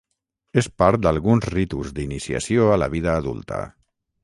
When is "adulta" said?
3.21-3.63